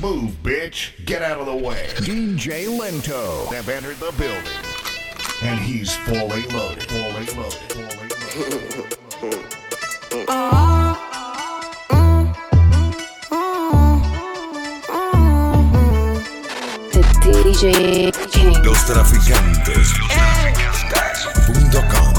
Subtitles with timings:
[0.00, 1.04] Move, bitch.
[1.04, 1.86] Get out of the way.
[1.96, 4.42] DJ Lento have entered the building.
[5.42, 6.84] And he's fully loaded.
[6.84, 7.52] Fully loaded.
[8.32, 8.98] Fully loaded.
[16.92, 18.64] The DJ King.
[18.64, 19.92] Los traficantes.
[21.46, 22.11] Punto com.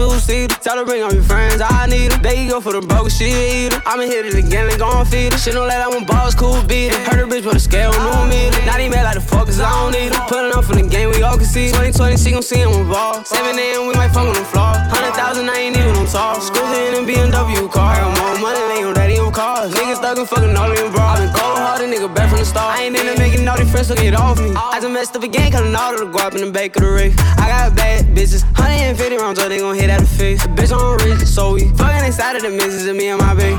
[0.00, 0.54] On the floor, two seater.
[0.60, 2.22] Tell her bring all your friends, I need them.
[2.22, 3.82] They go for the broke shit eater.
[3.86, 5.38] I'ma hit it again, they gon' feed it.
[5.38, 7.00] Shit don't let out when balls cool beat it.
[7.06, 8.64] Heard a bitch with a scale, new meter.
[8.66, 10.22] Not even mad like the fuck, cause I don't need them.
[10.28, 11.68] Putting up for the game, we all can see.
[11.68, 13.24] 2020, she gon' see him ball.
[13.24, 14.74] 7 a.m., we might fuck on the floor.
[14.90, 16.42] 100,000, I ain't even on talk.
[16.42, 17.94] Scooter in a BMW car.
[17.94, 19.72] I got more money than your daddy on cars.
[19.74, 21.14] Niggas stuck in fucking all in bra.
[21.14, 22.78] I been cold hearted, nigga, back from the start.
[22.78, 24.52] I ain't into making all these friends, so get off me.
[24.54, 26.90] I just messed up again, cutting all of the guap in the back of the
[26.90, 27.12] rig.
[27.38, 30.42] I got bad bitches, 150 rounds, so they gon' hit at the face.
[30.42, 33.34] The bitch on rich, so we fucking inside of the misses of me and my
[33.34, 33.56] baby.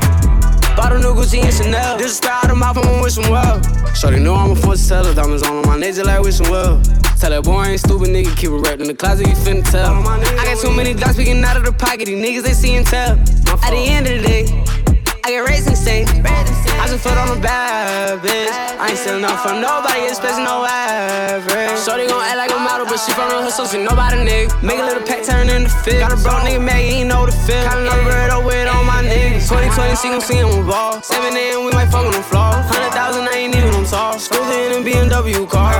[0.76, 1.96] Bought a new Gucci and Chanel.
[1.96, 3.62] This is style of mouth, I'ma wish them well.
[3.94, 5.14] Shorty know I'm a force teller.
[5.14, 6.82] Diamonds on my just like wishing well.
[7.18, 8.36] Tell that boy I ain't stupid, nigga.
[8.36, 9.94] Keep it wrapped in the closet, you finna tell.
[10.06, 12.04] I got too many dogs speaking out of the pocket.
[12.04, 13.12] These niggas, they see and tell.
[13.64, 14.44] At the end of the day,
[15.26, 16.06] I get raised and stay.
[16.06, 18.46] I just foot on a bad bitch.
[18.78, 21.82] I ain't selling out for nobody, especially no average.
[21.82, 24.54] Shorty gon' act like a model, but she from the so she nobody nigga.
[24.62, 25.98] Make a little pack turn into fit.
[25.98, 27.58] Got a broke nigga mad, he ain't know the fit.
[27.66, 29.50] Kinda know bread over with all my niggas.
[29.50, 31.02] 2020, she gon' see him with ball.
[31.02, 32.62] 7 a.m., we might fuck on the floor.
[32.62, 34.22] 100,000, I ain't even on talk.
[34.22, 35.74] Scooter in a BMW car.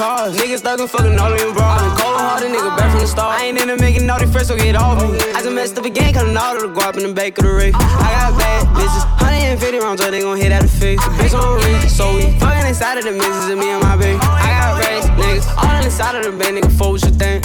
[0.00, 0.34] Cars.
[0.34, 1.76] Niggas stuck in fucking all in bra.
[1.76, 3.38] I been cold hearted, nigga, back from the start.
[3.38, 5.20] I ain't into making all these friends, so get off me.
[5.36, 7.52] I just messed up again, cutting all of the guap in the back of the
[7.52, 7.74] rig.
[7.76, 11.04] I got bad bitches, 150 rounds, so they gon' hit at the face.
[11.04, 13.96] The bitch on reach, so we fucking inside of the misses of me and my
[13.96, 14.18] baby.
[14.24, 17.44] I got raised niggas, all inside of the bed, nigga, full what you think.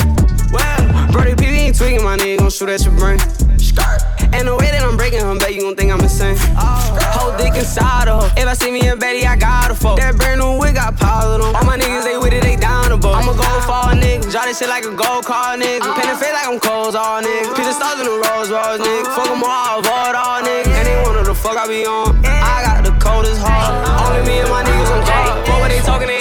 [0.55, 3.19] Well, Brody PB ain't tweaking, my nigga gon' shoot at your brain.
[4.35, 6.35] And the way that I'm breaking him, bet you gon' think I'm insane.
[7.15, 8.29] Whole dick inside of her.
[8.35, 9.95] If I see me in Betty, I got a fuck.
[9.97, 11.55] That brand new wig got piled on.
[11.55, 13.15] All my niggas, they with it, they down the boat.
[13.15, 14.27] I'm a gold fall nigga.
[14.27, 15.87] Draw this shit like a gold car nigga.
[15.95, 17.55] Paint the face like I'm cold all nigga.
[17.55, 19.07] The stars in the Rolls Royce nigga.
[19.15, 20.67] Fuck them all, avoid all nigga.
[20.67, 22.19] And they wanna the fuck I be on.
[22.27, 23.71] I got the coldest heart.
[24.03, 25.47] Only me and my niggas on guard.
[25.47, 26.11] What were they talking?
[26.11, 26.19] They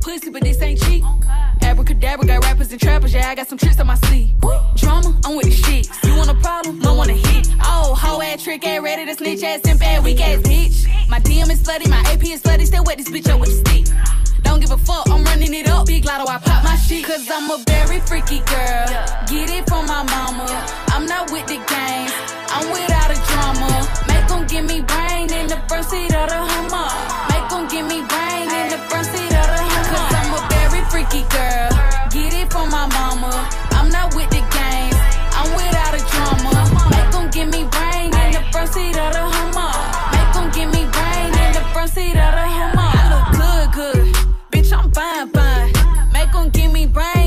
[0.00, 1.04] pussy, but this ain't cheap.
[1.62, 4.30] Abracadabra got rappers and trappers, yeah, I got some tricks on my sleeve.
[4.76, 5.88] Drama, I'm with the shit.
[6.04, 6.78] You want a problem?
[6.78, 7.48] No want a hit.
[7.62, 11.08] Oh, hoe ass trick ass, ready to snitch ass, simp ass, weak ass bitch.
[11.08, 13.52] My DM is slutty, my AP is slutty, still wet this bitch up with a
[13.52, 13.94] stick.
[14.42, 15.86] Don't give a fuck, I'm running it up.
[15.86, 17.04] Big lotto, I pop my shit.
[17.04, 18.88] Cause I'm a very freaky girl.
[19.26, 20.46] Get it from my mama.
[20.88, 22.12] I'm not with the games,
[22.48, 23.70] I'm without a drama.
[24.08, 26.88] Make 'em give me brain in the front seat of the Hummer.
[27.30, 28.27] Make 'em give me brain
[46.38, 47.17] 'em give me brain,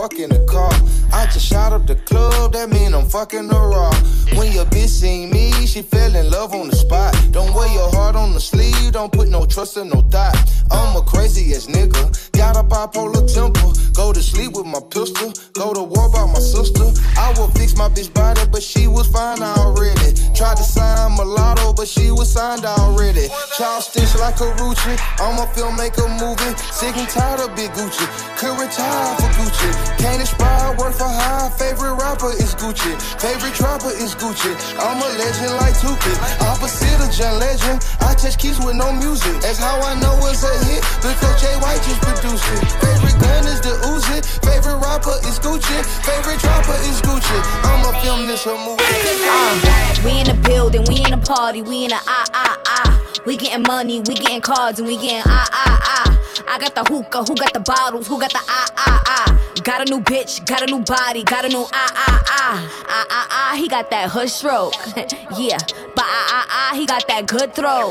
[0.00, 0.72] fuck in the car.
[1.12, 3.92] I just shot up the club, that mean I'm fucking her raw.
[4.38, 7.14] When your bitch seen me, she fell in love on the spot.
[7.32, 10.36] Don't wear your heart on the sleeve, don't put no trust in no thought.
[10.70, 13.70] I'm a crazy ass nigga, got a bipolar temper.
[13.94, 16.86] Go to sleep with my pistol, go to war by my sister.
[17.18, 20.14] I will fix my bitch body, but she was fine already.
[20.34, 23.28] Tried to sign mulatto, but she was signed already.
[23.56, 26.56] Child stitch like a Rucci, I'm a filmmaker movie.
[26.72, 28.06] Sick and tired of Big Gucci,
[28.38, 29.70] could retire for Gucci.
[29.98, 31.50] Can't inspire, work for high.
[31.58, 34.54] Favorite rapper is Gucci, favorite trapper is Gucci.
[34.80, 37.84] I'm a legend like Tupac, opposite of John Legend.
[38.00, 39.40] I touch keys with no music.
[39.42, 42.60] That's how I know it's a hit because Jay White just produced it.
[42.80, 47.38] Favorite gun is the Uzi, favorite rapper is Gucci, favorite trapper is Gucci.
[47.64, 48.82] I'ma film this a movie.
[48.82, 52.96] Uh, we in the building, we in the party, we in a ah ah ah.
[53.26, 56.44] We getting money, we getting cards, and we getting ah ah ah.
[56.48, 59.36] I got the hookah, who got the bottles, who got the ah ah ah.
[59.62, 62.84] Got a new bitch, got a new body, got a new ah ah ah.
[62.88, 64.74] Ah ah ah, he got that hush stroke.
[65.36, 65.58] yeah,
[65.94, 67.90] but ah ah ah, he got that good throw.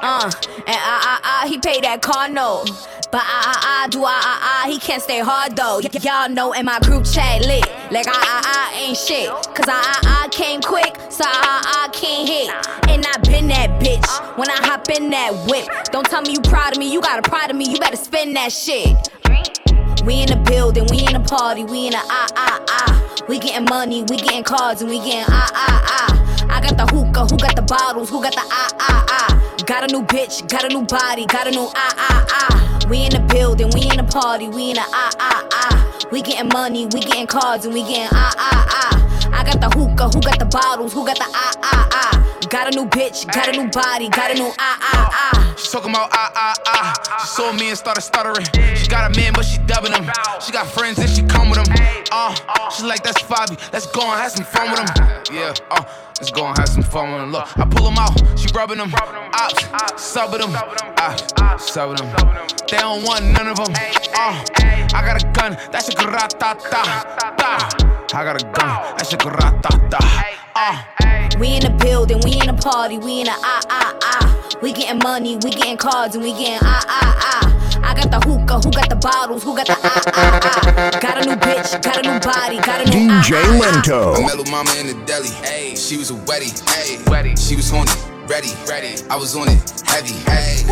[0.00, 0.30] Uh,
[0.66, 2.70] and ah ah ah, he paid that car note.
[3.12, 5.80] But I, ah ah, do I, ah ah, he can't stay hard though.
[5.84, 9.28] Y- y'all know in my group chat lit, like I, ah ah ain't shit.
[9.28, 12.48] Cause I, ah ah came quick, so I, ah ah can't hit.
[12.88, 15.68] And I been that bitch when I hop in that whip.
[15.92, 18.34] Don't tell me you proud of me, you gotta pride of me, you better spend
[18.36, 18.96] that shit.
[20.06, 23.24] We in the building, we in the party, we in the ah ah ah.
[23.28, 26.46] We getting money, we getting cards, and we getting ah ah ah.
[26.48, 29.64] I got the hookah, who got the bottles, who got the ah ah ah.
[29.66, 32.71] Got a new bitch, got a new body, got a new ah ah ah.
[32.88, 36.08] We in the building, we in the party, we in the ah ah ah.
[36.10, 39.30] We getting money, we getting cards, and we getting ah ah ah.
[39.32, 42.38] I got the hookah, who got the bottles, who got the ah ah ah.
[42.50, 45.54] Got a new bitch, got a new body, got a new ah ah ah.
[45.56, 47.18] She talking about ah ah ah.
[47.20, 48.46] She saw me and started stuttering.
[48.76, 50.10] She got a man, but she dubbing him.
[50.44, 51.72] She got friends and she come with them.
[52.10, 52.34] Uh,
[52.70, 53.56] she like that's Fabi.
[53.72, 55.22] Let's go and have some fun with them.
[55.32, 55.84] Yeah, uh,
[56.18, 57.32] let's go and have some fun with.
[57.32, 58.38] Look, I pull them out.
[58.38, 58.92] She rubbing them.
[58.94, 59.64] Ops,
[59.96, 60.52] subbing them.
[60.96, 61.16] Ah,
[61.58, 62.10] subbing them.
[62.68, 63.72] They don't want none of them.
[64.14, 64.44] Uh,
[64.94, 65.56] I got a gun.
[65.70, 67.68] That's a grata ta ta.
[68.14, 68.96] I got a gun.
[68.96, 70.31] That's a grata
[70.62, 70.88] ta.
[71.02, 71.28] Uh.
[71.38, 74.58] We in the building, we in the party, we in the ah ah ah.
[74.62, 77.90] We getting money, we getting cards, and we getting ah ah ah.
[77.90, 80.98] I got the hookah, who got the bottles, who got the ah ah ah.
[81.00, 83.60] Got a new bitch, got a new body, got a new ah DJ ah ah.
[83.60, 84.14] Lento.
[84.14, 85.28] I met mama in the deli.
[85.28, 86.52] Hey, she was a wetty.
[86.70, 87.34] Hey, wetty.
[87.36, 88.11] She was horny.
[88.28, 88.94] Ready, ready.
[89.10, 90.14] I was on it, heavy.
[90.30, 90.62] Hey,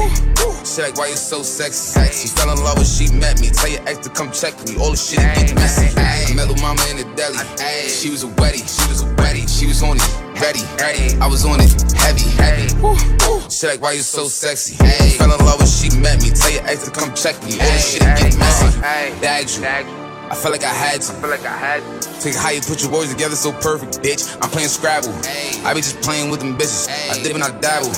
[0.64, 2.00] she like, why you so sexy?
[2.12, 3.50] She fell in love when she met me.
[3.50, 4.78] Tell your ex to come check me.
[4.78, 5.90] All the shit get messy.
[5.98, 7.38] I met little mama in the deli.
[7.58, 8.62] Hey, she was a wetty.
[8.62, 9.48] She was a wetty.
[9.48, 11.18] She was on it, ready, ready.
[11.20, 12.68] I was on it, heavy, heavy.
[13.50, 14.76] She like, why you so sexy?
[14.82, 16.30] Hey, fell in love when she met me.
[16.30, 17.58] Tell your ex to come check me.
[17.58, 18.80] All the shit get messy.
[19.20, 20.09] Bagged you.
[20.30, 21.12] I felt like I had to.
[21.12, 22.20] I feel like I had to.
[22.20, 24.30] Take how you put your words together so perfect, bitch.
[24.40, 25.10] I'm playing Scrabble.
[25.66, 26.88] I be just playing with them bitches.
[27.10, 27.90] I dip and I dabble.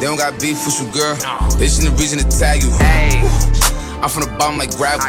[0.00, 1.14] They don't got beef with you, girl.
[1.56, 2.70] They just need a reason to tag you.
[4.02, 5.06] I'm from the bottom like gravel.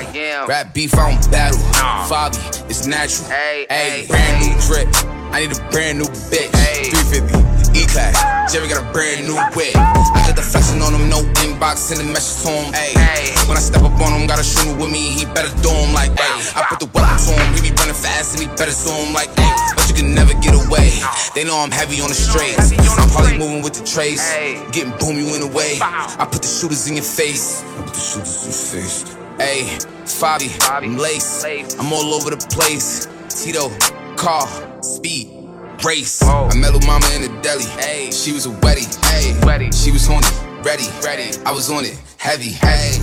[0.47, 1.59] Rap beef, I don't battle.
[2.05, 3.29] Fabi, it's natural.
[3.29, 4.87] Hey, brand new drip.
[5.33, 6.51] I need a brand new bitch.
[6.53, 7.46] 350.
[7.77, 8.18] E-class,
[8.51, 9.77] Jerry got a brand new whip.
[9.77, 12.74] I got the flexing on him, no inbox, send a message to him.
[12.74, 13.29] Ay.
[13.45, 15.94] When I step up on him, got a shooter with me, he better do him
[15.94, 16.57] like ay.
[16.57, 19.29] I put the weapon to him, he be running fast and he better him like
[19.38, 19.53] ay.
[19.77, 20.89] But you can never get away.
[21.38, 22.74] They know I'm heavy on the straights.
[22.97, 24.25] I'm probably moving with the trace,
[24.73, 25.77] getting boom you in the way.
[25.81, 27.62] I put the shooters in your face.
[27.62, 28.97] I put the shooters in your face.
[29.38, 29.77] Hey,
[30.09, 31.45] Fabi, I'm lace.
[31.77, 33.06] I'm all over the place.
[33.30, 33.69] Tito,
[34.18, 34.50] car,
[34.81, 35.36] speed
[35.83, 36.21] race.
[36.24, 37.65] I met little mama in the deli.
[37.79, 38.85] Hey, she was a wetty.
[39.12, 39.74] Hey, wetty.
[39.74, 40.27] She was horny,
[40.63, 41.35] ready, ready.
[41.45, 42.51] I was on it, heavy.
[42.51, 42.97] Hey,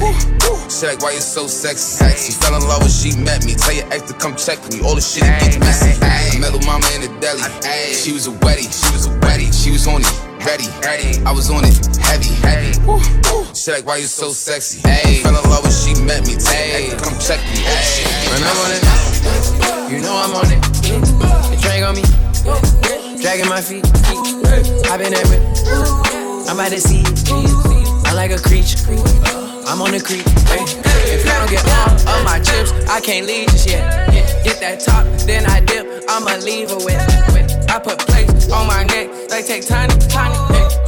[0.69, 2.05] she like, why you so sexy?
[2.17, 3.55] She fell in love when she met me.
[3.55, 4.81] Tell your ex to come check me.
[4.82, 5.94] All the shit that gets messy.
[6.03, 7.43] I met little mama in the deli.
[7.62, 8.67] Hey, she was a wetty.
[8.69, 9.53] She was a wetty.
[9.53, 10.06] She was horny.
[10.44, 12.77] Ready, ready, I was on it, heavy, heavy.
[13.55, 14.87] She like, why you so sexy?
[14.87, 16.37] Hey, fell in love when she met me.
[16.37, 17.65] Tell your ex to come check me.
[17.65, 20.74] Hey, When I'm on it, you know I'm on it.
[20.84, 22.02] The drink on me,
[23.22, 23.86] dragging my feet.
[24.90, 25.25] I've been at.
[26.46, 28.06] I'm about the it.
[28.06, 28.76] I'm like a creature.
[29.67, 30.26] I'm on the creek.
[31.08, 34.12] If I don't get all of my chips, I can't leave just yet.
[34.44, 36.05] Get that top, then I dip.
[36.06, 37.00] I'ma leave her with.
[37.70, 40.36] I put plates on my neck, they take tiny, tiny.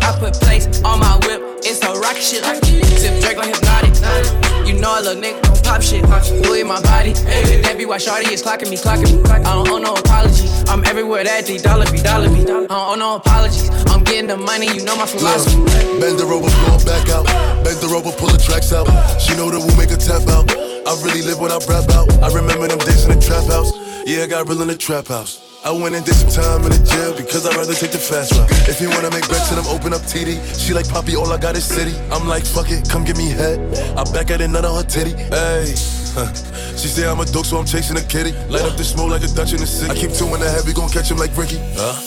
[0.03, 2.45] I put plates on my whip, it's a rocket shit.
[2.45, 4.56] Sip Drake like hypnotic.
[4.97, 6.03] Know a little nigga don't pop shit.
[6.49, 7.13] Louis my body.
[7.13, 7.61] Hey.
[7.61, 9.29] That be why Shawty is clocking me, clocking me.
[9.29, 10.49] I don't owe no apology.
[10.69, 12.41] I'm everywhere that D dollar be, dollar be.
[12.41, 13.69] I don't owe no apologies.
[13.93, 15.61] I'm getting the money, you know my philosophy.
[16.01, 17.27] Bend her over, blow it back out.
[17.63, 18.89] Bend her over, pull the tracks out.
[19.21, 20.49] She know that we'll make her tap out.
[20.49, 22.09] I really live what I rap out.
[22.25, 23.77] I remember them days in the trap house.
[24.07, 25.45] Yeah, I got real in the trap house.
[25.67, 28.31] I went and did some time in the jail because I'd rather take the fast
[28.39, 28.47] route.
[28.71, 30.39] If you wanna make bets, then I'm open up TD.
[30.55, 31.91] She like Poppy, all I got is city.
[32.15, 33.59] I'm like, fuck it, come give me head.
[33.99, 35.19] I back at it, none on her titty.
[35.35, 35.75] Hey.
[36.77, 38.33] She say I'm a dog, so I'm chasing a kitty.
[38.49, 39.91] Light up the smoke like a Dutch in the city.
[39.91, 41.59] I keep two in the head, we gon' catch him like Ricky.
[41.75, 41.99] Huh?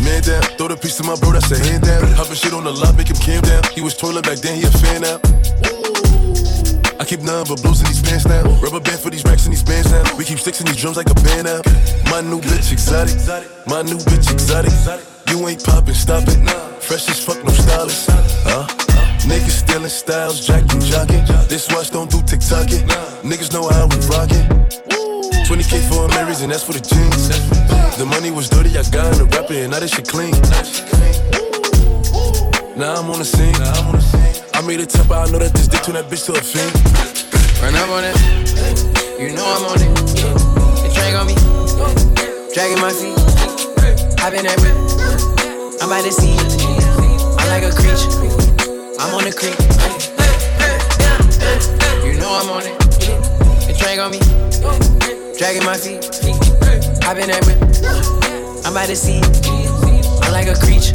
[0.00, 2.06] Man down, throw the piece to my bro, that's a hand down.
[2.16, 3.62] Hopping shit on the lot, make him calm down.
[3.74, 5.71] He was toilet back then, he a fan now.
[7.02, 8.46] I keep none but blues in these pants now.
[8.62, 10.06] Rubber band for these racks and these bands now.
[10.14, 11.60] We keep sticks in these drums like a band now.
[12.14, 13.18] My new bitch exotic.
[13.66, 14.70] My new bitch exotic.
[15.26, 16.38] You ain't poppin', stop it.
[16.78, 18.08] Fresh as fuck, no stylist.
[18.46, 18.68] Huh?
[19.26, 21.26] Niggas stealing styles, jacking, jocking.
[21.48, 22.86] This watch don't do TikToking.
[23.26, 24.46] Niggas know how we rockin'.
[25.42, 27.98] 20k for Amiris and that's for the jeans.
[27.98, 30.30] The money was dirty, I got in the rapper and now this shit clean.
[32.78, 34.21] Now I'm on the scene.
[34.54, 36.70] I made a temper, I know that this dick turn that bitch to a fiend.
[37.62, 38.16] Run up on it,
[39.18, 39.90] you know I'm on it.
[40.82, 41.34] The train on me,
[42.54, 43.16] dragging my feet.
[44.22, 44.76] I've been that whip,
[45.82, 46.36] I'm by the sea.
[47.38, 48.12] I'm like a creature,
[49.00, 49.58] I'm on the creek.
[52.06, 52.78] You know I'm on it.
[53.66, 54.20] The train on me,
[55.38, 56.06] dragging my feet.
[57.02, 57.58] I've been that whip,
[58.66, 59.22] I'm by the sea.
[60.22, 60.94] I'm like a creature,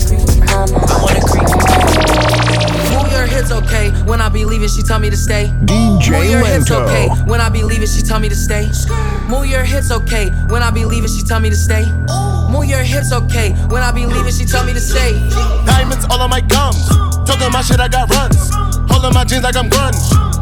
[5.08, 5.48] me to stay.
[5.64, 7.08] DJ Move your hips, okay.
[7.28, 8.68] When I be leaving, she tell me to stay.
[9.30, 10.30] Move your hips, okay.
[10.50, 11.86] When I be leaving, she tell me to stay.
[12.52, 13.54] Move your hips, okay.
[13.72, 15.14] When I be leaving, she tell me to stay.
[15.66, 16.90] Diamonds all on my gums.
[17.26, 18.52] Talking my shit, I got runs.
[18.92, 19.96] Holding my jeans like I'm grunge.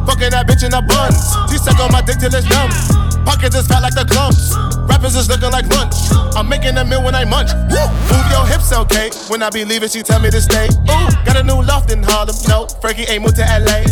[0.08, 1.22] Fucking that bitch in the buns.
[1.52, 3.15] She suck on my dick till it's numb.
[3.26, 4.56] Pockets is fat like the clumps.
[4.88, 5.96] Rappers is looking like lunch.
[6.38, 7.50] I'm making a meal when I munch.
[7.74, 7.86] Woo!
[8.14, 9.10] Move your hips, okay.
[9.28, 10.70] When I be leaving, she tell me to stay.
[10.70, 12.36] Ooh, got a new loft in Harlem.
[12.48, 13.84] No, Frankie ain't moved to LA.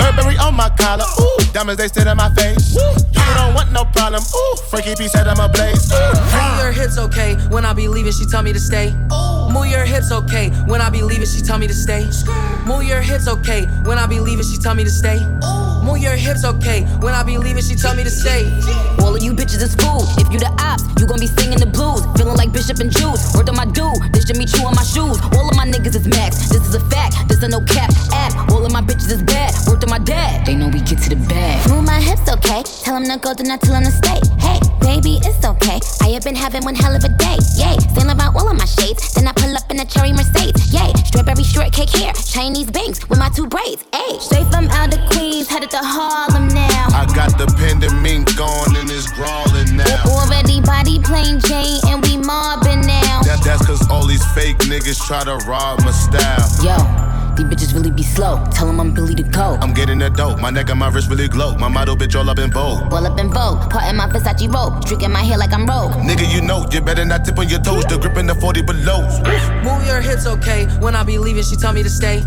[0.00, 1.04] Burberry on my collar.
[1.20, 2.74] Ooh, diamonds they sit in my face.
[2.74, 4.22] You don't want no problem.
[4.22, 5.92] Ooh, Frankie P said I'm a blaze.
[5.92, 7.34] Move your hips, okay.
[7.50, 8.92] When I be leaving, she tell me to stay.
[9.52, 10.50] Move your hips, okay.
[10.66, 12.04] When I be leaving, she tell me to stay.
[12.66, 13.66] Move your hips, okay.
[13.84, 15.18] When I be leaving, she tell me to stay.
[15.90, 16.84] Move your hips, okay.
[17.02, 18.46] When I be leaving, she tell me to stay.
[19.02, 20.06] All of you bitches is food.
[20.22, 22.06] If you the ops, you gon' be singing the blues.
[22.14, 23.34] Feeling like Bishop and Juice.
[23.34, 25.18] Word on my dude, this Jimmy Choo on my shoes.
[25.34, 26.48] All of my niggas is max.
[26.48, 27.26] This is a fact.
[27.26, 28.52] This a no cap app.
[28.52, 29.50] All of my bitches is bad.
[29.66, 30.46] Word on my dad.
[30.46, 31.68] They know we get to the bag.
[31.68, 32.62] Move my hips, okay.
[32.86, 34.22] Tell him to go, do not tell him to stay.
[34.38, 35.78] Hey, baby, it's okay.
[36.00, 37.38] I have been having one hell of a day.
[37.56, 39.14] Yay, saying about all of my shades.
[39.14, 40.72] Then I pull up in a cherry Mercedes.
[40.72, 43.84] Yay, strawberry shortcake hair, Chinese bangs with my two braids.
[43.92, 46.88] Hey, straight from out of Queens, headed to Harlem now.
[46.92, 50.04] I got the pandemic gone and it's crawling now.
[50.06, 53.22] Already body plain Jane and we mobbing now.
[53.24, 56.48] That, that's cause all these fake niggas try to rob my style.
[56.64, 56.76] Yo,
[57.40, 58.44] these bitches really be slow.
[58.52, 59.56] Tell them I'm Billy the Go.
[59.60, 60.40] I'm getting that dope.
[60.40, 61.54] My neck and my wrist really glow.
[61.56, 62.92] My model bitch all up in vogue.
[62.92, 65.92] All up in Vogue, part in my Versace robe, streaking my hair like I'm Rogue.
[65.92, 67.84] Nigga, you know, you better not tip on your toes.
[67.86, 69.02] The grip in the 40 below.
[69.62, 70.66] Move your hips, okay.
[70.80, 72.22] When I be leaving, she tell me to stay.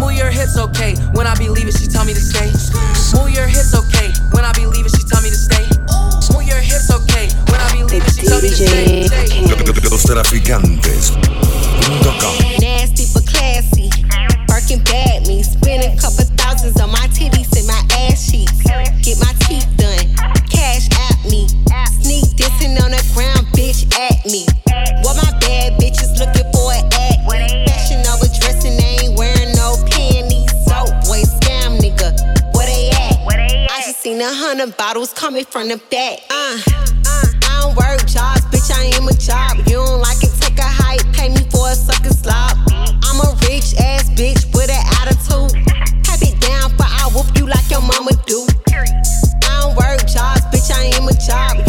[0.00, 0.94] Move your hips, okay.
[1.12, 2.50] When I be leaving, she tell me to stay.
[3.16, 4.12] Move your hips, okay.
[4.32, 5.64] When I be leaving, she tell me to stay.
[6.32, 7.28] Move your hips, okay.
[7.50, 9.08] When I be leaving, she tell me to stay.
[9.90, 13.25] Los traficantes.com Nasty but classy.
[14.66, 15.44] Birkin bad me.
[15.44, 18.62] Spending couple thousands on my titties and my ass cheeks.
[18.98, 20.10] Get my teeth done.
[20.50, 21.46] Cash at me.
[22.02, 24.44] Sneak dissing on the ground, bitch at me.
[25.06, 27.22] What my bad bitches looking for an act.
[27.70, 30.50] Fashion over dressing, they ain't wearing no panties.
[30.66, 32.10] So boy, scam nigga.
[32.56, 33.70] Where they at?
[33.70, 36.18] I just seen a hundred bottles coming from the back.
[36.28, 36.58] Uh,
[37.06, 38.74] I don't work jobs, bitch.
[38.74, 39.58] I am a job.
[39.68, 41.06] You don't like it, take a hike.
[41.12, 42.55] Pay me for a sucker slop.
[44.16, 45.52] Bitch with an attitude.
[46.08, 48.46] Have it down, but I whoop you like your mama do.
[48.72, 50.72] I don't work jobs, bitch.
[50.72, 51.65] I am a job.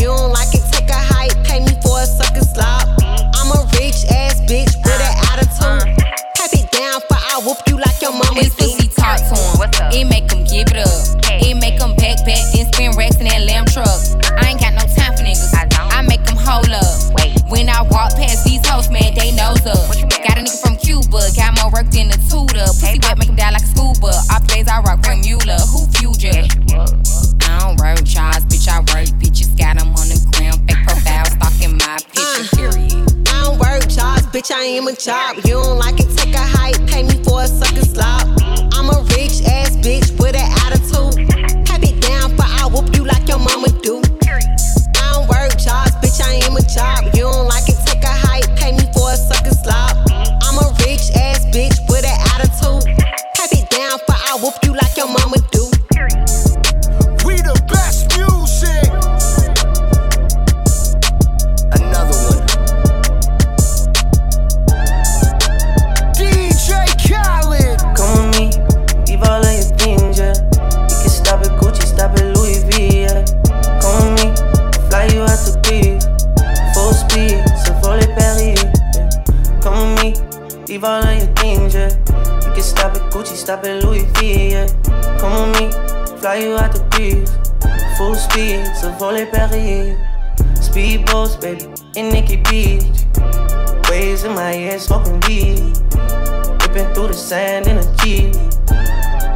[83.28, 84.68] Gucci, stop at Louis V, yeah.
[85.20, 87.30] Come with me, fly you out to Greece.
[87.98, 89.98] Full speed, so volley Paris.
[90.56, 91.66] Speedboats, baby,
[91.96, 92.84] in Nikki Beach.
[93.90, 95.60] Waves in my head, smoking weed.
[96.62, 98.34] Ripping through the sand in a Jeep.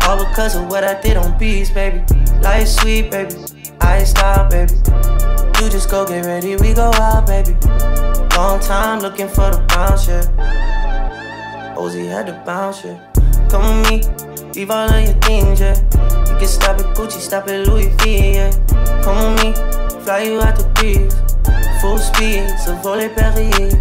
[0.08, 2.02] All because of what I did on beats, baby.
[2.42, 3.36] Life sweet, baby.
[3.82, 4.74] I stop, baby.
[5.60, 7.58] You just go get ready, we go out, baby.
[8.36, 11.74] Long time looking for the bounce, yeah.
[11.76, 13.12] Posey had to bounce, yeah.
[13.52, 15.76] Come with me, leave all of your things, yeah.
[16.32, 18.52] You can stop at Gucci, stop at Louis V, yeah.
[19.04, 19.52] Come with me,
[20.06, 21.14] fly you out the breeze.
[21.82, 23.76] Full speed, so volley Perrier.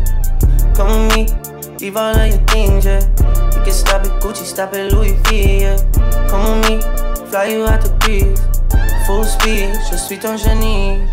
[0.75, 2.99] Come with me, leave all of your things, yeah.
[3.55, 5.77] You can stop at Gucci, stop at Louis V, yeah.
[6.29, 6.81] Come with me,
[7.31, 8.41] fly you out the breeze.
[9.07, 11.07] Full speed, je suis ton génie.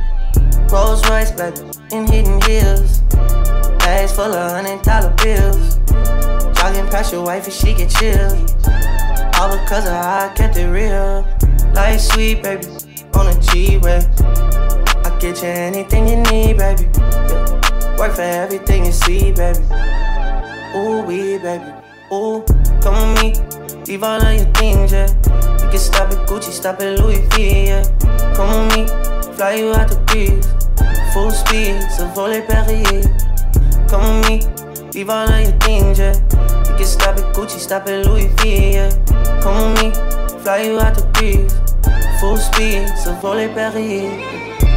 [0.71, 1.61] Rolls Royce, baby,
[1.91, 3.01] in hidden hills.
[3.77, 5.77] Bags full of hundred dollar bills.
[7.11, 8.31] Your wife and she get chill.
[9.39, 11.25] All because of how I kept it real.
[11.73, 12.67] Life sweet, baby,
[13.13, 14.01] on a G-Way.
[15.05, 16.89] I get you anything you need, baby.
[16.97, 17.97] Yeah.
[17.97, 19.59] Work for everything you see, baby.
[20.75, 21.71] Ooh, we, baby.
[22.11, 22.43] Ooh,
[22.81, 23.85] come with me.
[23.85, 25.07] Leave all of your things, yeah.
[25.63, 27.83] You can stop at Gucci, stop at Louis V, yeah.
[28.35, 30.45] Come with me, fly you out the breeze.
[31.13, 33.01] Full speed, so volley Perrier.
[33.87, 36.56] Come with me, leave all of your things, yeah.
[36.77, 38.91] Can stop at Gucci, stop at Louis V, yeah.
[39.41, 39.89] Come with me,
[40.43, 41.51] fly you out the breeze.
[42.21, 44.11] Full speed, so volley Perrier.
[44.61, 44.76] I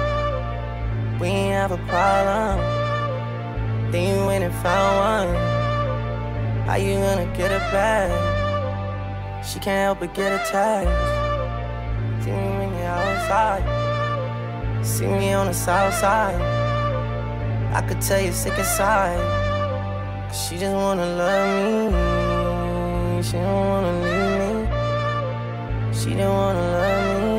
[1.21, 2.57] We ain't have a problem.
[3.91, 6.65] Then you went and found one.
[6.65, 8.09] How you gonna get it back?
[9.45, 10.89] She can't help but get attached.
[12.23, 13.63] See me when you're outside.
[14.83, 16.41] See me on the south side.
[17.71, 19.21] I could tell you're sick inside.
[20.27, 23.21] Cause she just wanna love me.
[23.21, 25.93] She don't wanna leave me.
[25.93, 27.30] She don't wanna love me.